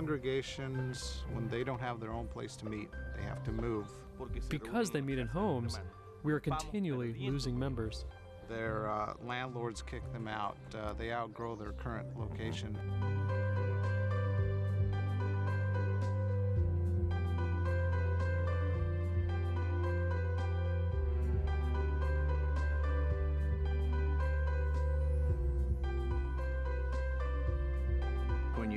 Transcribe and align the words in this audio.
congregations, 0.00 1.24
when 1.34 1.46
they 1.48 1.62
don't 1.62 1.78
have 1.78 2.00
their 2.00 2.10
own 2.10 2.26
place 2.26 2.56
to 2.56 2.64
meet, 2.64 2.88
they 3.14 3.22
have 3.22 3.42
to 3.44 3.52
move. 3.52 3.86
Because 4.48 4.90
they 4.90 5.02
meet 5.02 5.18
in 5.18 5.26
homes, 5.26 5.78
we 6.22 6.32
are 6.32 6.40
continually 6.40 7.14
losing 7.18 7.58
members. 7.58 8.06
Their 8.48 8.90
uh, 8.90 9.12
landlords 9.22 9.82
kick 9.82 10.10
them 10.10 10.26
out. 10.26 10.56
Uh, 10.74 10.94
they 10.94 11.12
outgrow 11.12 11.54
their 11.54 11.72
current 11.72 12.18
location. 12.18 12.78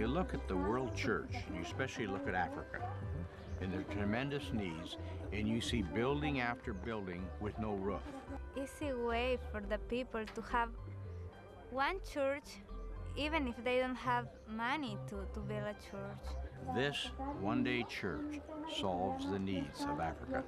You 0.04 0.10
look 0.10 0.34
at 0.34 0.46
the 0.50 0.58
world 0.58 0.94
church, 0.94 1.34
you 1.56 1.62
especially 1.62 2.08
look 2.08 2.28
at 2.28 2.36
Africa, 2.36 2.80
and 3.62 3.72
their 3.72 3.84
tremendous 3.84 4.52
needs, 4.52 4.98
and 5.32 5.48
you 5.48 5.62
see 5.62 5.82
building 5.82 6.42
after 6.42 6.74
building 6.74 7.24
with 7.40 7.58
no 7.58 7.76
roof. 7.76 8.02
Easy 8.62 8.92
way 8.92 9.38
for 9.50 9.62
the 9.62 9.78
people 9.88 10.26
to 10.36 10.42
have 10.42 10.68
one 11.72 12.02
church, 12.14 12.50
even 13.16 13.48
if 13.48 13.56
they 13.64 13.80
don't 13.80 13.96
have 13.96 14.28
money 14.46 14.98
to, 15.08 15.26
to 15.34 15.40
build 15.40 15.68
a 15.76 15.78
church. 15.90 16.26
This 16.76 16.98
one 17.40 17.64
day 17.64 17.86
church 17.88 18.42
solves 18.78 19.32
the 19.32 19.40
needs 19.40 19.86
of 19.88 20.02
Africa. 20.02 20.44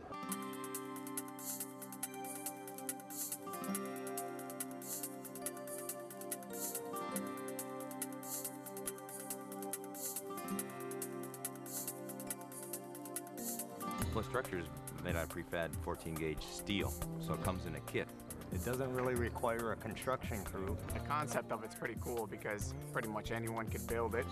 The 14.16 14.24
structure 14.24 14.60
is 14.60 14.66
made 15.04 15.18
out 15.18 15.24
of 15.24 15.30
prefab 15.30 15.76
14 15.84 16.16
gauge 16.16 16.42
steel, 16.50 16.94
so 17.20 17.34
it 17.34 17.44
comes 17.44 17.66
in 17.66 17.76
a 17.76 17.82
kit. 17.82 18.08
It 18.54 18.64
doesn't 18.64 18.94
really 18.94 19.14
require 19.14 19.74
a 19.74 19.76
construction 19.76 20.42
crew. 20.46 20.78
The 20.94 21.02
concept 21.02 21.52
of 21.52 21.66
it's 21.66 21.76
pretty 21.76 21.98
cool 22.00 22.26
because 22.26 22.74
pretty 22.94 23.10
much 23.10 23.32
anyone 23.32 23.68
could 23.68 23.86
build 23.88 24.16
it. 24.16 24.26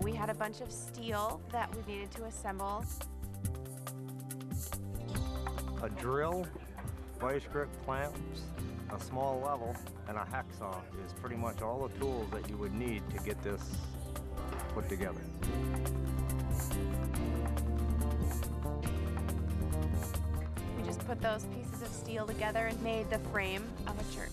We 0.00 0.12
had 0.12 0.30
a 0.30 0.34
bunch 0.34 0.60
of 0.60 0.70
steel 0.70 1.40
that 1.50 1.74
we 1.74 1.92
needed 1.92 2.12
to 2.12 2.26
assemble. 2.26 2.84
A 5.82 5.88
drill, 5.88 6.46
vice 7.18 7.42
grip 7.52 7.70
clamps, 7.84 8.42
a 8.94 9.00
small 9.00 9.40
level, 9.40 9.74
and 10.06 10.16
a 10.16 10.20
hacksaw 10.20 10.76
is 11.04 11.12
pretty 11.14 11.36
much 11.36 11.60
all 11.60 11.88
the 11.88 11.98
tools 11.98 12.30
that 12.30 12.48
you 12.48 12.56
would 12.56 12.72
need 12.72 13.02
to 13.10 13.18
get 13.24 13.42
this 13.42 13.62
put 14.74 14.88
together. 14.88 15.20
We 20.76 20.82
just 20.84 21.06
put 21.06 21.20
those 21.20 21.44
pieces 21.44 21.82
of 21.82 21.88
steel 21.88 22.26
together 22.26 22.66
and 22.66 22.82
made 22.82 23.10
the 23.10 23.18
frame 23.30 23.64
of 23.86 23.94
a 23.98 24.14
church. 24.14 24.30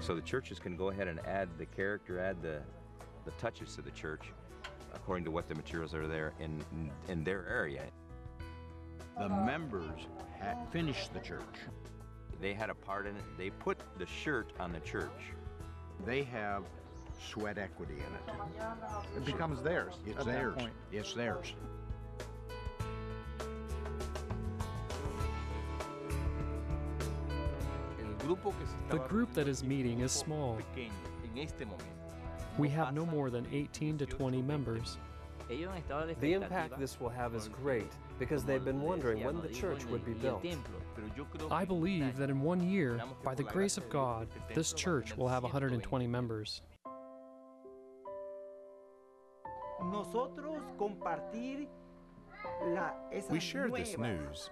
So 0.00 0.14
the 0.14 0.22
churches 0.22 0.60
can 0.60 0.76
go 0.76 0.90
ahead 0.90 1.08
and 1.08 1.18
add 1.26 1.48
the 1.58 1.66
character, 1.66 2.20
add 2.20 2.40
the, 2.40 2.60
the 3.24 3.32
touches 3.32 3.74
to 3.74 3.82
the 3.82 3.90
church 3.90 4.32
according 4.94 5.24
to 5.24 5.30
what 5.32 5.48
the 5.48 5.54
materials 5.54 5.94
are 5.94 6.06
there 6.06 6.32
in, 6.38 6.62
in 7.08 7.24
their 7.24 7.44
area. 7.48 7.82
The 9.18 9.28
members 9.28 10.06
had 10.38 10.56
finished 10.70 11.12
the 11.12 11.20
church. 11.20 11.42
They 12.40 12.52
had 12.54 12.70
a 12.70 12.74
part 12.74 13.06
in 13.06 13.16
it. 13.16 13.22
They 13.38 13.50
put 13.50 13.78
the 13.98 14.06
shirt 14.06 14.52
on 14.60 14.72
the 14.72 14.80
church. 14.80 15.32
They 16.04 16.22
have 16.24 16.64
sweat 17.18 17.58
equity 17.58 17.94
in 17.94 18.00
it. 18.00 18.36
It 19.16 19.24
becomes 19.24 19.62
theirs 19.62 19.94
It's 20.06 20.18
at 20.18 20.26
that 20.26 20.32
theirs. 20.32 20.54
point. 20.56 20.72
It's 20.92 21.14
theirs. 21.14 21.54
The 28.90 28.98
group 28.98 29.32
that 29.34 29.48
is 29.48 29.62
meeting 29.62 30.00
is 30.00 30.12
small. 30.12 30.58
We 32.58 32.68
have 32.70 32.94
no 32.94 33.06
more 33.06 33.30
than 33.30 33.46
18 33.52 33.98
to 33.98 34.06
20 34.06 34.42
members. 34.42 34.98
The 36.20 36.32
impact 36.34 36.78
this 36.78 37.00
will 37.00 37.08
have 37.08 37.34
is 37.34 37.48
great 37.48 37.92
because 38.18 38.44
they've 38.44 38.64
been 38.64 38.80
wondering 38.82 39.22
when 39.24 39.40
the 39.40 39.48
church 39.48 39.84
would 39.86 40.04
be 40.04 40.12
built. 40.14 40.42
I 41.50 41.64
believe 41.64 42.16
that 42.16 42.30
in 42.30 42.40
one 42.40 42.60
year, 42.68 43.00
by 43.22 43.34
the 43.34 43.44
grace 43.44 43.76
of 43.76 43.88
God, 43.90 44.26
this 44.54 44.72
church 44.72 45.16
will 45.16 45.28
have 45.28 45.42
120 45.44 46.06
members. 46.06 46.62
We 53.30 53.38
shared 53.40 53.72
this 53.74 53.96
news, 53.98 54.50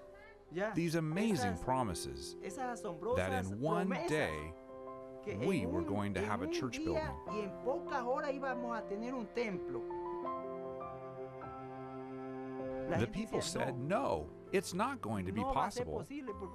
these 0.75 0.95
amazing 0.95 1.57
promises, 1.65 2.37
that 3.17 3.33
in 3.45 3.61
one 3.61 3.89
day 4.09 4.53
we 5.39 5.65
were 5.67 5.83
going 5.83 6.13
to 6.15 6.21
have 6.21 6.43
a 6.43 6.47
church 6.47 6.79
building. 6.85 7.03
The 12.99 13.07
people 13.07 13.41
said, 13.41 13.79
no, 13.79 14.29
it's 14.53 14.75
not 14.75 15.01
going 15.01 15.27
to 15.27 15.33
be 15.33 15.43
possible 15.43 16.07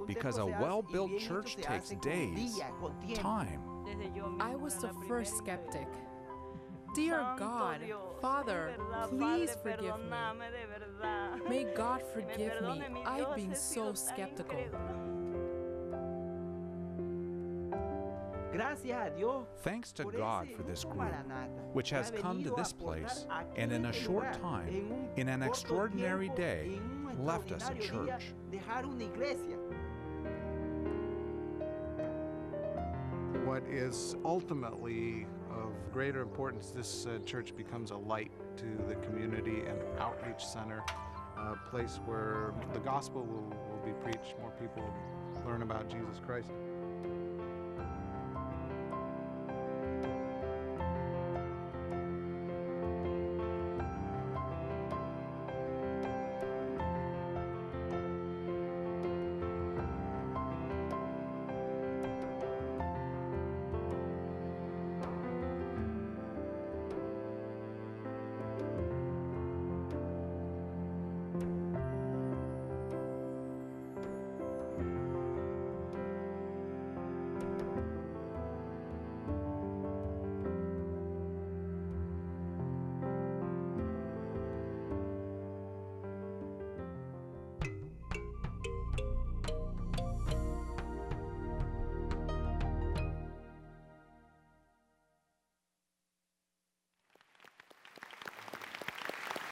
because 0.08 0.38
a 0.38 0.46
well 0.46 0.82
built 0.82 1.18
church 1.20 1.58
takes 1.58 1.90
days, 2.02 2.60
time. 3.16 3.62
I 4.40 4.56
was 4.56 4.76
the 4.76 4.92
first 5.08 5.38
skeptic. 5.38 5.88
Dear 6.96 7.26
God, 7.38 7.82
Father, 8.22 8.74
please 9.10 9.56
forgive 9.62 10.00
me. 10.00 10.18
May 11.48 11.64
God 11.76 12.02
forgive 12.14 12.62
me. 12.62 12.84
I've 13.06 13.36
been 13.36 13.54
so 13.54 13.94
skeptical. 13.94 14.58
Thanks 19.62 19.92
to 19.94 20.04
God 20.06 20.50
for 20.56 20.64
this 20.64 20.84
group, 20.84 21.14
which 21.74 21.90
has 21.92 22.12
come 22.12 22.44
to 22.44 22.50
this 22.52 22.74
place 22.74 23.26
and 23.56 23.72
in 23.72 23.86
a 23.86 23.94
short 23.94 24.34
time, 24.34 25.08
in 25.16 25.30
an 25.30 25.42
extraordinary 25.44 26.30
day, 26.36 26.80
left 27.18 27.52
us 27.52 27.70
a 27.70 27.76
church. 27.76 28.34
What 33.46 33.64
is 33.64 34.16
ultimately 34.26 35.26
of 35.52 35.72
greater 35.92 36.22
importance, 36.22 36.72
this 36.72 37.06
uh, 37.06 37.20
church 37.26 37.56
becomes 37.56 37.92
a 37.92 37.98
light 37.98 38.32
to 38.58 38.66
the 38.88 38.96
community 39.08 39.64
and 39.68 39.80
outreach 40.00 40.46
center, 40.46 40.84
a 41.38 41.56
place 41.70 42.00
where 42.06 42.54
the 42.74 42.80
gospel 42.80 43.24
will, 43.24 43.50
will 43.70 43.82
be 43.86 43.94
preached, 44.04 44.36
more 44.40 44.52
people 44.60 44.84
learn 45.46 45.62
about 45.62 45.90
Jesus 45.90 46.20
Christ. 46.26 46.52